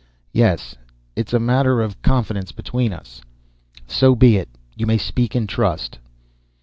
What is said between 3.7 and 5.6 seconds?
"So be it. You may speak in